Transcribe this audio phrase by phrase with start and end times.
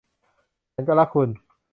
[0.73, 1.29] ฉันก็รักคุณ